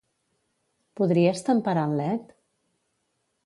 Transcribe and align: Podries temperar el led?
Podries 1.01 1.45
temperar 1.51 1.85
el 1.91 1.95
led? 2.03 2.35